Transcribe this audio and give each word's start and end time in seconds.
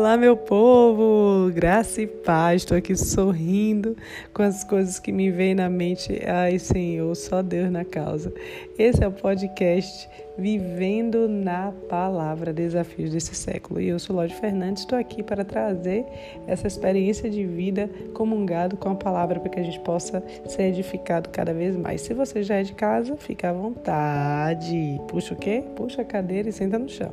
Olá, 0.00 0.16
meu 0.16 0.34
povo! 0.34 1.52
Graça 1.52 2.00
e 2.00 2.06
paz. 2.06 2.62
Estou 2.62 2.74
aqui 2.74 2.96
sorrindo 2.96 3.94
com 4.32 4.42
as 4.42 4.64
coisas 4.64 4.98
que 4.98 5.12
me 5.12 5.30
vêm 5.30 5.54
na 5.54 5.68
mente. 5.68 6.22
Ai, 6.26 6.58
Senhor, 6.58 7.14
só 7.14 7.42
Deus 7.42 7.70
na 7.70 7.84
causa. 7.84 8.32
Esse 8.78 9.04
é 9.04 9.06
o 9.06 9.12
podcast 9.12 10.08
Vivendo 10.38 11.28
na 11.28 11.70
Palavra 11.86 12.50
Desafios 12.50 13.10
desse 13.10 13.34
século. 13.34 13.78
E 13.78 13.88
eu 13.88 13.98
sou 13.98 14.16
Lorde 14.16 14.34
Fernandes, 14.36 14.84
estou 14.84 14.98
aqui 14.98 15.22
para 15.22 15.44
trazer 15.44 16.06
essa 16.46 16.66
experiência 16.66 17.28
de 17.28 17.44
vida 17.44 17.90
comungado 18.14 18.78
com 18.78 18.88
a 18.88 18.94
palavra 18.94 19.38
para 19.38 19.50
que 19.50 19.60
a 19.60 19.62
gente 19.62 19.80
possa 19.80 20.24
ser 20.46 20.62
edificado 20.62 21.28
cada 21.28 21.52
vez 21.52 21.76
mais. 21.76 22.00
Se 22.00 22.14
você 22.14 22.42
já 22.42 22.54
é 22.54 22.62
de 22.62 22.72
casa, 22.72 23.18
fica 23.18 23.50
à 23.50 23.52
vontade. 23.52 24.98
Puxa 25.08 25.34
o 25.34 25.36
quê? 25.36 25.62
Puxa 25.76 26.00
a 26.00 26.06
cadeira 26.06 26.48
e 26.48 26.52
senta 26.52 26.78
no 26.78 26.88
chão. 26.88 27.12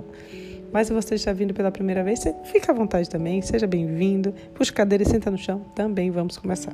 Mas 0.72 0.88
se 0.88 0.94
você 0.94 1.16
está 1.16 1.34
vindo 1.34 1.54
pela 1.54 1.72
primeira 1.72 2.04
vez, 2.04 2.24
fica 2.46 2.72
à 2.72 2.76
vontade 2.76 3.10
também, 3.10 3.42
seja 3.42 3.68
bem-vindo. 3.68 4.34
Puxa 4.54 4.74
cadeira 4.74 5.04
e 5.04 5.08
senta 5.08 5.32
no 5.32 5.38
chão. 5.38 5.62
Também 5.76 6.12
vamos 6.12 6.38
começar. 6.38 6.74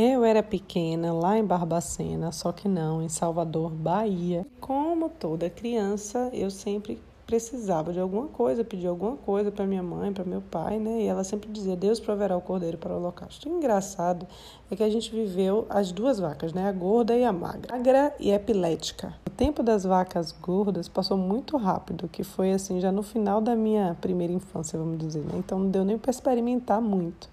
Eu 0.00 0.24
era 0.24 0.44
pequena 0.44 1.12
lá 1.12 1.36
em 1.36 1.44
Barbacena, 1.44 2.30
só 2.30 2.52
que 2.52 2.68
não, 2.68 3.02
em 3.02 3.08
Salvador, 3.08 3.72
Bahia. 3.72 4.46
Como 4.60 5.08
toda 5.08 5.50
criança, 5.50 6.30
eu 6.32 6.52
sempre 6.52 7.00
precisava 7.28 7.92
de 7.92 8.00
alguma 8.00 8.26
coisa, 8.26 8.64
pedir 8.64 8.86
alguma 8.86 9.14
coisa 9.14 9.52
para 9.52 9.66
minha 9.66 9.82
mãe, 9.82 10.10
para 10.10 10.24
meu 10.24 10.40
pai, 10.40 10.78
né? 10.78 11.02
E 11.02 11.06
ela 11.06 11.22
sempre 11.22 11.52
dizia: 11.52 11.76
Deus 11.76 12.00
proverá 12.00 12.34
o 12.34 12.40
cordeiro 12.40 12.78
para 12.78 12.94
o 12.94 12.96
holocausto. 12.96 13.50
O 13.50 13.58
engraçado 13.58 14.26
é 14.70 14.74
que 14.74 14.82
a 14.82 14.88
gente 14.88 15.10
viveu 15.10 15.66
as 15.68 15.92
duas 15.92 16.18
vacas, 16.18 16.54
né? 16.54 16.66
A 16.66 16.72
gorda 16.72 17.14
e 17.14 17.24
a 17.24 17.32
magra, 17.32 17.76
magra 17.76 18.14
e 18.18 18.30
epilética. 18.30 19.12
O 19.26 19.30
tempo 19.30 19.62
das 19.62 19.84
vacas 19.84 20.32
gordas 20.32 20.88
passou 20.88 21.18
muito 21.18 21.58
rápido, 21.58 22.08
que 22.08 22.24
foi 22.24 22.50
assim 22.50 22.80
já 22.80 22.90
no 22.90 23.02
final 23.02 23.42
da 23.42 23.54
minha 23.54 23.94
primeira 24.00 24.32
infância, 24.32 24.78
vamos 24.78 24.96
dizer, 24.96 25.20
né? 25.20 25.34
Então 25.34 25.58
não 25.58 25.68
deu 25.68 25.84
nem 25.84 25.98
para 25.98 26.10
experimentar 26.10 26.80
muito. 26.80 27.28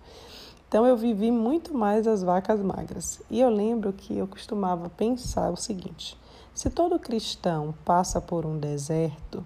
Então 0.67 0.85
eu 0.85 0.97
vivi 0.97 1.31
muito 1.31 1.73
mais 1.73 2.05
as 2.05 2.21
vacas 2.21 2.59
magras. 2.59 3.21
E 3.31 3.39
eu 3.39 3.49
lembro 3.49 3.93
que 3.93 4.17
eu 4.17 4.27
costumava 4.27 4.89
pensar 4.89 5.49
o 5.51 5.55
seguinte: 5.55 6.17
se 6.53 6.69
todo 6.69 6.99
cristão 6.99 7.73
passa 7.85 8.19
por 8.19 8.45
um 8.45 8.59
deserto, 8.59 9.41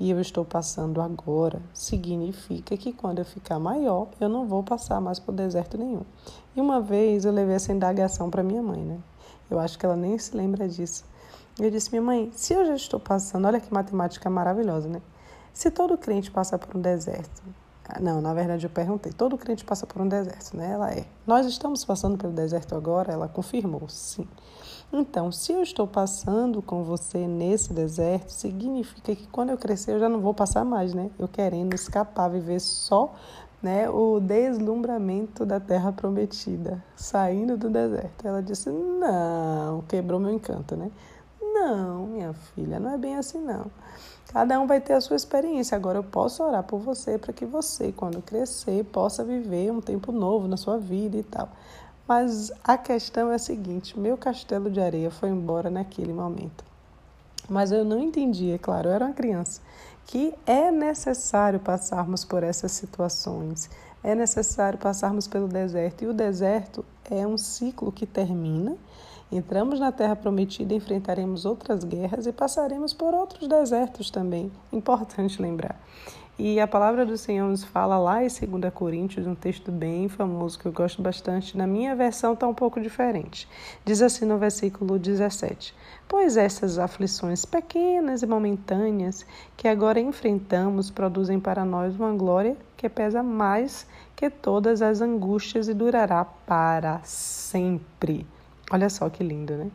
e 0.00 0.10
eu 0.10 0.20
estou 0.20 0.44
passando 0.44 1.00
agora, 1.00 1.60
significa 1.74 2.76
que 2.76 2.92
quando 2.92 3.18
eu 3.18 3.24
ficar 3.24 3.58
maior, 3.58 4.08
eu 4.20 4.28
não 4.28 4.46
vou 4.46 4.62
passar 4.62 5.00
mais 5.00 5.18
por 5.18 5.34
deserto 5.34 5.76
nenhum. 5.76 6.02
E 6.54 6.60
uma 6.60 6.80
vez 6.80 7.24
eu 7.24 7.32
levei 7.32 7.56
essa 7.56 7.72
indagação 7.72 8.30
para 8.30 8.42
minha 8.42 8.62
mãe, 8.62 8.80
né? 8.80 8.98
Eu 9.50 9.58
acho 9.58 9.78
que 9.78 9.84
ela 9.84 9.96
nem 9.96 10.16
se 10.18 10.36
lembra 10.36 10.68
disso. 10.68 11.04
Eu 11.58 11.70
disse, 11.70 11.90
minha 11.90 12.02
mãe, 12.02 12.30
se 12.34 12.54
eu 12.54 12.64
já 12.64 12.76
estou 12.76 13.00
passando, 13.00 13.46
olha 13.46 13.58
que 13.58 13.74
matemática 13.74 14.30
maravilhosa, 14.30 14.88
né? 14.88 15.02
Se 15.52 15.70
todo 15.70 15.98
crente 15.98 16.30
passa 16.30 16.56
por 16.56 16.76
um 16.76 16.80
deserto, 16.80 17.42
não, 18.00 18.20
na 18.20 18.34
verdade 18.34 18.66
eu 18.66 18.70
perguntei, 18.70 19.12
todo 19.12 19.38
crente 19.38 19.64
passa 19.64 19.86
por 19.86 20.02
um 20.02 20.08
deserto, 20.08 20.56
né? 20.56 20.72
Ela 20.72 20.92
é. 20.92 21.06
Nós 21.26 21.46
estamos 21.46 21.84
passando 21.84 22.18
pelo 22.18 22.32
deserto 22.32 22.74
agora? 22.74 23.12
Ela 23.12 23.28
confirmou, 23.28 23.88
sim. 23.88 24.26
Então, 24.92 25.30
se 25.30 25.52
eu 25.52 25.62
estou 25.62 25.86
passando 25.86 26.62
com 26.62 26.82
você 26.82 27.26
nesse 27.26 27.72
deserto, 27.72 28.30
significa 28.30 29.14
que 29.14 29.26
quando 29.28 29.50
eu 29.50 29.58
crescer 29.58 29.92
eu 29.92 30.00
já 30.00 30.08
não 30.08 30.20
vou 30.20 30.32
passar 30.32 30.64
mais, 30.64 30.94
né? 30.94 31.10
Eu 31.18 31.28
querendo 31.28 31.74
escapar, 31.74 32.28
viver 32.28 32.60
só 32.60 33.14
né, 33.62 33.88
o 33.90 34.20
deslumbramento 34.20 35.44
da 35.44 35.58
terra 35.58 35.92
prometida, 35.92 36.82
saindo 36.96 37.56
do 37.56 37.68
deserto. 37.68 38.26
Ela 38.26 38.42
disse: 38.42 38.70
Não, 38.70 39.82
quebrou 39.82 40.20
meu 40.20 40.32
encanto, 40.32 40.76
né? 40.76 40.90
Não, 41.40 42.06
minha 42.06 42.32
filha, 42.32 42.78
não 42.78 42.90
é 42.90 42.98
bem 42.98 43.16
assim, 43.16 43.40
não. 43.40 43.66
Cada 44.28 44.60
um 44.60 44.66
vai 44.66 44.80
ter 44.80 44.92
a 44.92 45.00
sua 45.00 45.16
experiência. 45.16 45.74
Agora, 45.74 45.98
eu 45.98 46.04
posso 46.04 46.42
orar 46.42 46.62
por 46.62 46.78
você 46.78 47.16
para 47.16 47.32
que 47.32 47.46
você, 47.46 47.92
quando 47.92 48.20
crescer, 48.20 48.84
possa 48.84 49.24
viver 49.24 49.72
um 49.72 49.80
tempo 49.80 50.12
novo 50.12 50.46
na 50.46 50.56
sua 50.56 50.78
vida 50.78 51.16
e 51.16 51.22
tal. 51.22 51.48
Mas 52.06 52.52
a 52.62 52.76
questão 52.76 53.32
é 53.32 53.36
a 53.36 53.38
seguinte: 53.38 53.98
meu 53.98 54.18
castelo 54.18 54.70
de 54.70 54.80
areia 54.80 55.10
foi 55.10 55.30
embora 55.30 55.70
naquele 55.70 56.12
momento. 56.12 56.64
Mas 57.48 57.72
eu 57.72 57.84
não 57.84 57.98
entendi, 57.98 58.50
é 58.50 58.58
claro, 58.58 58.90
eu 58.90 58.92
era 58.92 59.06
uma 59.06 59.14
criança, 59.14 59.62
que 60.06 60.34
é 60.46 60.70
necessário 60.70 61.58
passarmos 61.58 62.22
por 62.22 62.42
essas 62.42 62.72
situações, 62.72 63.70
é 64.04 64.14
necessário 64.14 64.78
passarmos 64.78 65.26
pelo 65.26 65.48
deserto. 65.48 66.04
E 66.04 66.06
o 66.06 66.12
deserto 66.12 66.84
é 67.10 67.26
um 67.26 67.38
ciclo 67.38 67.90
que 67.90 68.04
termina. 68.04 68.76
Entramos 69.30 69.78
na 69.78 69.92
Terra 69.92 70.16
Prometida, 70.16 70.74
enfrentaremos 70.74 71.44
outras 71.44 71.84
guerras 71.84 72.26
e 72.26 72.32
passaremos 72.32 72.94
por 72.94 73.12
outros 73.12 73.46
desertos 73.46 74.10
também. 74.10 74.50
Importante 74.72 75.42
lembrar. 75.42 75.78
E 76.38 76.58
a 76.60 76.66
palavra 76.68 77.04
do 77.04 77.18
Senhor 77.18 77.46
nos 77.46 77.64
fala 77.64 77.98
lá 77.98 78.22
em 78.24 78.28
2 78.28 78.72
Coríntios, 78.72 79.26
um 79.26 79.34
texto 79.34 79.72
bem 79.72 80.08
famoso 80.08 80.58
que 80.58 80.66
eu 80.66 80.72
gosto 80.72 81.02
bastante. 81.02 81.58
Na 81.58 81.66
minha 81.66 81.94
versão 81.96 82.32
está 82.32 82.46
um 82.46 82.54
pouco 82.54 82.80
diferente. 82.80 83.46
Diz 83.84 84.00
assim 84.00 84.24
no 84.24 84.38
versículo 84.38 84.98
17: 84.98 85.74
Pois 86.06 86.36
essas 86.36 86.78
aflições 86.78 87.44
pequenas 87.44 88.22
e 88.22 88.26
momentâneas 88.26 89.26
que 89.56 89.66
agora 89.66 90.00
enfrentamos 90.00 90.90
produzem 90.90 91.40
para 91.40 91.64
nós 91.64 91.96
uma 91.96 92.12
glória 92.12 92.56
que 92.76 92.88
pesa 92.88 93.20
mais 93.20 93.84
que 94.14 94.30
todas 94.30 94.80
as 94.80 95.00
angústias 95.00 95.68
e 95.68 95.74
durará 95.74 96.24
para 96.24 97.00
sempre. 97.02 98.24
Olha 98.70 98.88
só 98.90 99.08
que 99.08 99.24
lindo, 99.24 99.56
né? 99.56 99.70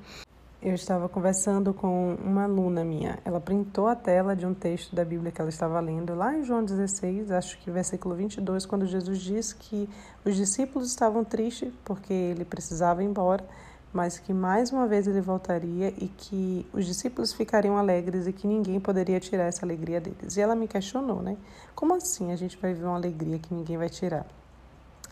eu 0.64 0.74
estava 0.74 1.10
conversando 1.10 1.74
com 1.74 2.16
uma 2.24 2.46
aluna 2.46 2.86
minha. 2.86 3.20
Ela 3.26 3.42
printou 3.42 3.88
a 3.88 3.96
tela 3.96 4.34
de 4.34 4.46
um 4.46 4.54
texto 4.54 4.96
da 4.96 5.04
Bíblia 5.04 5.30
que 5.30 5.42
ela 5.42 5.50
estava 5.50 5.78
lendo, 5.82 6.16
lá 6.16 6.34
em 6.34 6.44
João 6.46 6.64
16, 6.64 7.32
acho 7.32 7.58
que 7.60 7.70
versículo 7.70 8.16
22, 8.16 8.66
quando 8.66 8.86
Jesus 8.86 9.20
diz 9.20 9.52
que 9.52 9.90
os 10.24 10.38
discípulos 10.38 10.88
estavam 10.88 11.26
tristes 11.26 11.70
porque 11.84 12.14
ele 12.14 12.46
precisava 12.46 13.04
ir 13.04 13.08
embora, 13.08 13.46
mas 13.92 14.18
que 14.18 14.34
mais 14.34 14.72
uma 14.72 14.88
vez 14.88 15.06
ele 15.06 15.20
voltaria 15.20 15.94
e 15.98 16.08
que 16.08 16.66
os 16.72 16.86
discípulos 16.86 17.34
ficariam 17.34 17.78
alegres 17.78 18.26
e 18.26 18.32
que 18.32 18.48
ninguém 18.48 18.80
poderia 18.80 19.20
tirar 19.20 19.44
essa 19.44 19.66
alegria 19.66 20.00
deles. 20.00 20.38
E 20.38 20.42
ela 20.42 20.56
me 20.56 20.68
questionou, 20.68 21.22
né? 21.22 21.36
Como 21.76 21.94
assim 21.94 22.32
a 22.32 22.38
gente 22.38 22.58
vai 22.58 22.74
viver 22.74 22.86
uma 22.86 22.96
alegria 22.96 23.38
que 23.38 23.54
ninguém 23.54 23.78
vai 23.78 23.90
tirar? 23.90 24.26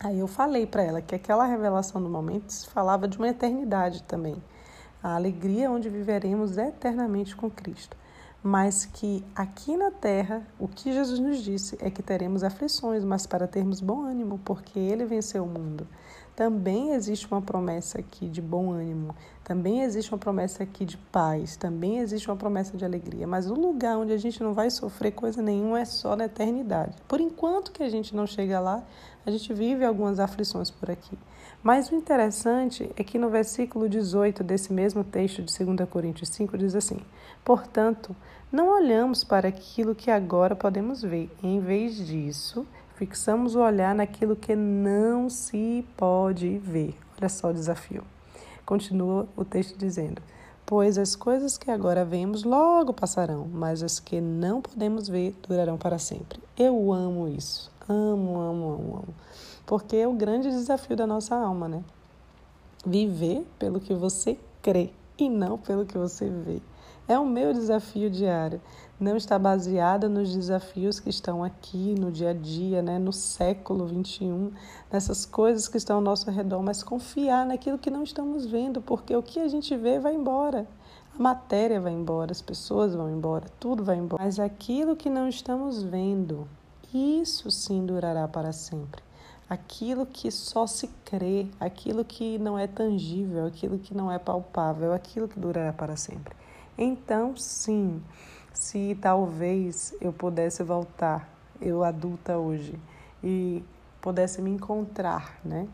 Aí 0.02 0.18
eu 0.18 0.26
falei 0.26 0.66
para 0.66 0.82
ela 0.82 1.00
que 1.00 1.14
aquela 1.14 1.46
revelação 1.46 2.02
do 2.02 2.08
momento 2.08 2.52
falava 2.68 3.06
de 3.06 3.18
uma 3.18 3.28
eternidade 3.28 4.02
também 4.02 4.42
a 5.02 5.16
alegria 5.16 5.70
onde 5.70 5.88
viveremos 5.88 6.56
eternamente 6.56 7.34
com 7.34 7.50
Cristo. 7.50 7.96
Mas 8.42 8.84
que 8.84 9.24
aqui 9.34 9.76
na 9.76 9.90
terra, 9.90 10.46
o 10.58 10.66
que 10.66 10.92
Jesus 10.92 11.18
nos 11.18 11.38
disse 11.42 11.76
é 11.80 11.90
que 11.90 12.02
teremos 12.02 12.42
aflições, 12.42 13.04
mas 13.04 13.26
para 13.26 13.46
termos 13.46 13.80
bom 13.80 14.02
ânimo, 14.02 14.40
porque 14.44 14.78
Ele 14.78 15.04
venceu 15.04 15.44
o 15.44 15.48
mundo. 15.48 15.86
Também 16.42 16.92
existe 16.92 17.28
uma 17.30 17.40
promessa 17.40 18.00
aqui 18.00 18.28
de 18.28 18.42
bom 18.42 18.72
ânimo, 18.72 19.14
também 19.44 19.82
existe 19.82 20.10
uma 20.12 20.18
promessa 20.18 20.64
aqui 20.64 20.84
de 20.84 20.96
paz, 20.96 21.54
também 21.54 22.00
existe 22.00 22.28
uma 22.28 22.36
promessa 22.36 22.76
de 22.76 22.84
alegria. 22.84 23.28
Mas 23.28 23.48
o 23.48 23.54
lugar 23.54 23.96
onde 23.96 24.12
a 24.12 24.16
gente 24.16 24.42
não 24.42 24.52
vai 24.52 24.68
sofrer 24.68 25.12
coisa 25.12 25.40
nenhuma 25.40 25.78
é 25.78 25.84
só 25.84 26.16
na 26.16 26.24
eternidade. 26.24 26.96
Por 27.06 27.20
enquanto 27.20 27.70
que 27.70 27.80
a 27.80 27.88
gente 27.88 28.12
não 28.16 28.26
chega 28.26 28.58
lá, 28.58 28.82
a 29.24 29.30
gente 29.30 29.54
vive 29.54 29.84
algumas 29.84 30.18
aflições 30.18 30.68
por 30.68 30.90
aqui. 30.90 31.16
Mas 31.62 31.92
o 31.92 31.94
interessante 31.94 32.90
é 32.96 33.04
que 33.04 33.20
no 33.20 33.30
versículo 33.30 33.88
18 33.88 34.42
desse 34.42 34.72
mesmo 34.72 35.04
texto 35.04 35.42
de 35.42 35.64
2 35.64 35.88
Coríntios 35.88 36.28
5 36.30 36.58
diz 36.58 36.74
assim: 36.74 36.98
Portanto, 37.44 38.16
não 38.50 38.68
olhamos 38.68 39.22
para 39.22 39.46
aquilo 39.46 39.94
que 39.94 40.10
agora 40.10 40.56
podemos 40.56 41.02
ver, 41.02 41.30
em 41.40 41.60
vez 41.60 42.04
disso, 42.04 42.66
fixamos 42.96 43.54
o 43.54 43.60
olhar 43.60 43.94
naquilo 43.94 44.36
que 44.36 44.54
não 44.54 45.28
se 45.28 45.84
pode 45.96 46.58
ver. 46.58 46.94
Olha 47.18 47.28
só 47.28 47.50
o 47.50 47.54
desafio. 47.54 48.02
Continua 48.64 49.28
o 49.36 49.44
texto 49.44 49.76
dizendo: 49.76 50.20
Pois 50.64 50.98
as 50.98 51.16
coisas 51.16 51.58
que 51.58 51.70
agora 51.70 52.04
vemos 52.04 52.44
logo 52.44 52.92
passarão, 52.92 53.48
mas 53.52 53.82
as 53.82 54.00
que 54.00 54.20
não 54.20 54.60
podemos 54.60 55.08
ver 55.08 55.36
durarão 55.46 55.76
para 55.76 55.98
sempre. 55.98 56.40
Eu 56.56 56.92
amo 56.92 57.28
isso. 57.28 57.70
Amo, 57.88 58.38
amo, 58.38 58.70
amo, 58.70 58.94
amo 58.96 59.14
porque 59.66 59.96
é 59.96 60.06
o 60.06 60.12
grande 60.12 60.50
desafio 60.50 60.96
da 60.96 61.06
nossa 61.06 61.34
alma, 61.34 61.68
né? 61.68 61.82
Viver 62.84 63.46
pelo 63.58 63.80
que 63.80 63.94
você 63.94 64.38
crê 64.60 64.90
e 65.26 65.30
não 65.30 65.58
pelo 65.58 65.86
que 65.86 65.96
você 65.96 66.28
vê. 66.28 66.60
É 67.08 67.18
o 67.18 67.26
meu 67.26 67.52
desafio 67.52 68.08
diário. 68.08 68.60
Não 68.98 69.16
está 69.16 69.38
baseada 69.38 70.08
nos 70.08 70.32
desafios 70.34 71.00
que 71.00 71.10
estão 71.10 71.42
aqui 71.42 71.94
no 71.98 72.12
dia 72.12 72.30
a 72.30 72.32
dia, 72.32 72.80
né, 72.80 72.98
no 72.98 73.12
século 73.12 73.84
21, 73.86 74.52
nessas 74.90 75.26
coisas 75.26 75.66
que 75.66 75.76
estão 75.76 75.96
ao 75.96 76.02
nosso 76.02 76.30
redor, 76.30 76.62
mas 76.62 76.82
confiar 76.82 77.44
naquilo 77.44 77.78
que 77.78 77.90
não 77.90 78.04
estamos 78.04 78.46
vendo, 78.46 78.80
porque 78.80 79.16
o 79.16 79.22
que 79.22 79.40
a 79.40 79.48
gente 79.48 79.76
vê 79.76 79.98
vai 79.98 80.14
embora. 80.14 80.68
A 81.18 81.22
matéria 81.22 81.80
vai 81.80 81.92
embora, 81.92 82.30
as 82.30 82.40
pessoas 82.40 82.94
vão 82.94 83.10
embora, 83.10 83.46
tudo 83.58 83.84
vai 83.84 83.96
embora. 83.96 84.22
Mas 84.22 84.38
aquilo 84.38 84.96
que 84.96 85.10
não 85.10 85.28
estamos 85.28 85.82
vendo, 85.82 86.46
isso 86.94 87.50
sim 87.50 87.84
durará 87.84 88.28
para 88.28 88.52
sempre. 88.52 89.02
Aquilo 89.52 90.06
que 90.06 90.30
só 90.30 90.66
se 90.66 90.88
crê, 91.04 91.46
aquilo 91.60 92.02
que 92.06 92.38
não 92.38 92.58
é 92.58 92.66
tangível, 92.66 93.44
aquilo 93.44 93.78
que 93.78 93.94
não 93.94 94.10
é 94.10 94.18
palpável, 94.18 94.94
aquilo 94.94 95.28
que 95.28 95.38
durará 95.38 95.74
para 95.74 95.94
sempre. 95.94 96.34
Então, 96.78 97.36
sim, 97.36 98.02
se 98.54 98.96
talvez 98.98 99.94
eu 100.00 100.10
pudesse 100.10 100.62
voltar, 100.62 101.28
eu 101.60 101.84
adulta 101.84 102.38
hoje, 102.38 102.80
e 103.22 103.62
pudesse 104.00 104.40
me 104.40 104.48
encontrar, 104.48 105.38
né? 105.44 105.68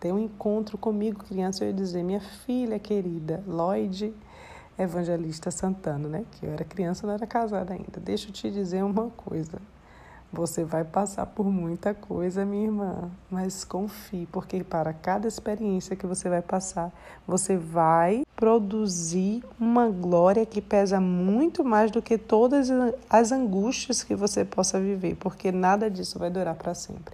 Ter 0.00 0.12
um 0.12 0.18
encontro 0.18 0.76
comigo, 0.76 1.22
criança, 1.22 1.62
eu 1.62 1.68
ia 1.68 1.74
dizer: 1.74 2.02
minha 2.02 2.20
filha 2.20 2.80
querida, 2.80 3.44
Lloyd 3.46 4.12
Evangelista 4.76 5.52
Santana, 5.52 6.08
né? 6.08 6.24
Que 6.32 6.46
eu 6.46 6.50
era 6.50 6.64
criança, 6.64 7.06
não 7.06 7.14
era 7.14 7.28
casada 7.28 7.74
ainda. 7.74 8.00
Deixa 8.00 8.28
eu 8.28 8.32
te 8.32 8.50
dizer 8.50 8.82
uma 8.82 9.08
coisa. 9.10 9.62
Você 10.32 10.62
vai 10.62 10.84
passar 10.84 11.26
por 11.26 11.46
muita 11.46 11.92
coisa, 11.92 12.44
minha 12.44 12.66
irmã, 12.66 13.10
mas 13.28 13.64
confie, 13.64 14.26
porque 14.30 14.62
para 14.62 14.92
cada 14.92 15.26
experiência 15.26 15.96
que 15.96 16.06
você 16.06 16.28
vai 16.28 16.40
passar, 16.40 16.92
você 17.26 17.56
vai 17.56 18.22
produzir 18.36 19.42
uma 19.58 19.88
glória 19.88 20.46
que 20.46 20.62
pesa 20.62 21.00
muito 21.00 21.64
mais 21.64 21.90
do 21.90 22.00
que 22.00 22.16
todas 22.16 22.68
as 23.08 23.32
angústias 23.32 24.04
que 24.04 24.14
você 24.14 24.44
possa 24.44 24.78
viver, 24.78 25.16
porque 25.16 25.50
nada 25.50 25.90
disso 25.90 26.16
vai 26.16 26.30
durar 26.30 26.54
para 26.54 26.76
sempre. 26.76 27.12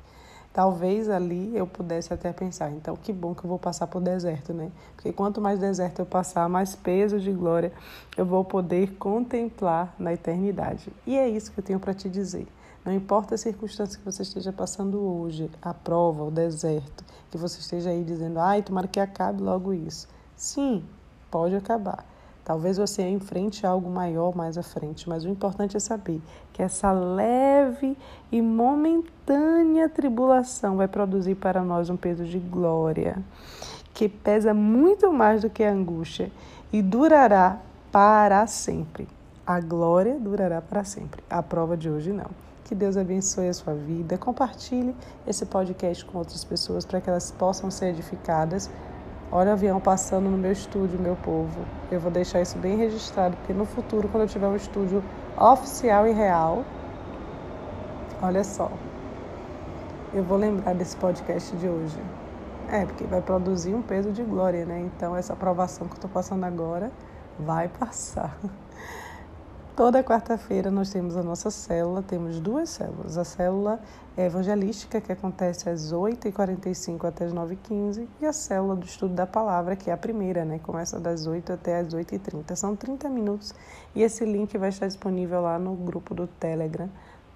Talvez 0.53 1.09
ali 1.09 1.57
eu 1.57 1.67
pudesse 1.67 2.13
até 2.13 2.33
pensar, 2.35 2.71
então 2.71 2.97
que 2.97 3.15
bom 3.15 3.35
que 3.35 3.45
eu 3.45 3.49
vou 3.49 3.59
passar 3.59 3.87
por 3.87 4.01
deserto, 4.01 4.53
né? 4.53 4.71
Porque 4.95 5.11
quanto 5.11 5.41
mais 5.41 5.59
deserto 5.59 6.01
eu 6.01 6.07
passar, 6.07 6.49
mais 6.51 6.75
peso 6.75 7.19
de 7.19 7.33
glória 7.33 7.73
eu 8.15 8.27
vou 8.27 8.45
poder 8.45 8.93
contemplar 8.99 9.95
na 9.99 10.13
eternidade. 10.13 10.91
E 11.07 11.17
é 11.17 11.27
isso 11.27 11.51
que 11.51 11.61
eu 11.61 11.65
tenho 11.65 11.81
para 11.81 11.95
te 11.95 12.09
dizer. 12.11 12.47
Não 12.87 12.93
importa 12.93 13.35
a 13.35 13.39
circunstância 13.39 13.99
que 13.99 14.05
você 14.05 14.23
esteja 14.23 14.53
passando 14.53 15.01
hoje, 15.01 15.51
a 15.61 15.75
prova, 15.75 16.23
o 16.23 16.31
deserto, 16.31 17.05
que 17.29 17.37
você 17.37 17.59
esteja 17.59 17.91
aí 17.91 18.05
dizendo, 18.05 18.39
ai, 18.39 18.63
tomara 18.63 18.87
que 18.87 19.01
acabe 19.01 19.43
logo 19.43 19.75
isso. 19.75 20.07
Sim, 20.37 20.85
pode 21.29 21.57
acabar. 21.57 22.07
Talvez 22.45 22.77
você 22.77 23.03
enfrente 23.09 23.67
algo 23.67 23.91
maior 23.91 24.37
mais 24.37 24.57
à 24.57 24.63
frente, 24.63 25.09
mas 25.09 25.25
o 25.25 25.29
importante 25.29 25.77
é 25.77 25.81
saber 25.81 26.23
que 26.53 26.63
essa 26.63 26.93
leve 26.93 27.99
e 28.31 28.41
momentânea 28.41 29.89
tribulação 29.89 30.77
vai 30.77 30.87
produzir 30.87 31.35
para 31.35 31.65
nós 31.65 31.91
um 31.91 31.97
peso 31.97 32.25
de 32.25 32.39
glória, 32.39 33.21
que 33.93 34.09
pesa 34.09 34.55
muito 34.55 35.13
mais 35.13 35.43
do 35.43 35.51
que 35.51 35.65
a 35.65 35.73
angústia 35.73 36.31
e 36.73 36.81
durará 36.81 37.59
para 37.91 38.47
sempre. 38.47 39.09
A 39.45 39.59
glória 39.59 40.21
durará 40.21 40.63
para 40.63 40.85
sempre. 40.85 41.25
A 41.29 41.43
prova 41.43 41.77
de 41.77 41.91
hoje 41.91 42.13
não. 42.13 42.47
Que 42.67 42.75
Deus 42.75 42.97
abençoe 42.97 43.49
a 43.49 43.55
sua 43.55 43.75
vida. 43.75 44.19
Compartilhe 44.19 44.95
esse 45.27 45.47
podcast 45.47 46.05
com 46.05 46.19
outras 46.19 46.45
pessoas 46.45 46.85
para 46.85 47.01
que 47.01 47.09
elas 47.09 47.31
possam 47.31 47.71
ser 47.71 47.87
edificadas 47.87 48.69
Olha 49.31 49.51
o 49.51 49.53
avião 49.55 49.81
passando 49.81 50.31
no 50.31 50.39
meu 50.39 50.53
estúdio, 50.53 51.01
meu 51.01 51.17
povo. 51.17 51.67
Eu 51.91 51.99
vou 51.99 52.13
deixar 52.13 52.41
isso 52.41 52.57
bem 52.59 52.77
registrado, 52.77 53.37
porque 53.37 53.53
no 53.53 53.65
futuro, 53.65 54.09
quando 54.09 54.23
eu 54.23 54.29
tiver 54.29 54.47
um 54.47 54.55
estúdio 54.55 55.03
oficial 55.37 56.07
e 56.07 56.13
real, 56.13 56.65
olha 58.23 58.45
só, 58.45 58.71
eu 60.15 60.23
vou 60.23 60.39
lembrar 60.39 60.75
desse 60.75 60.97
podcast 60.97 61.57
de 61.57 61.69
hoje. 61.69 61.99
É, 62.69 62.87
porque 62.87 63.05
vai 63.05 63.21
produzir 63.21 63.75
um 63.75 63.83
peso 63.83 64.13
de 64.13 64.23
glória, 64.23 64.65
né? 64.65 64.81
Então, 64.81 65.17
essa 65.17 65.33
aprovação 65.33 65.89
que 65.89 65.95
eu 65.95 65.97
estou 65.97 66.11
passando 66.11 66.45
agora 66.45 66.93
vai 67.39 67.69
passar. 67.69 68.39
Toda 69.77 70.03
quarta-feira 70.03 70.71
nós 70.71 70.89
temos 70.89 71.19
a 71.19 71.23
nossa 71.23 71.51
célula, 71.51 72.03
temos 72.03 72.41
duas 72.41 72.71
células. 72.71 73.19
A 73.19 73.25
célula 73.25 73.79
evangelística, 74.17 75.03
que 75.03 75.13
acontece 75.13 75.69
às 75.69 75.93
8h45 75.93 77.05
até 77.05 77.27
as 77.27 77.35
9h15, 77.35 78.09
e 78.19 78.25
a 78.25 78.33
célula 78.33 78.75
do 78.75 78.87
estudo 78.87 79.13
da 79.13 79.27
palavra, 79.27 79.77
que 79.77 79.91
é 79.91 79.93
a 79.93 79.97
primeira, 79.99 80.47
né? 80.47 80.59
Começa 80.61 80.99
das 80.99 81.27
8 81.27 81.53
até 81.53 81.79
as 81.79 81.89
8h30. 81.89 82.57
São 82.57 82.75
30 82.75 83.11
minutos 83.11 83.55
e 83.95 84.03
esse 84.03 84.25
link 84.25 84.57
vai 84.57 84.71
estar 84.71 84.87
disponível 84.87 85.43
lá 85.43 85.59
no 85.59 85.75
grupo 85.75 86.15
do 86.15 86.27
Telegram 86.27 86.89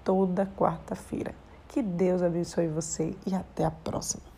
toda 0.03 0.49
quarta-feira. 0.57 1.35
Que 1.67 1.83
Deus 1.83 2.23
abençoe 2.23 2.67
você 2.67 3.15
e 3.23 3.35
até 3.35 3.65
a 3.65 3.71
próxima. 3.71 4.30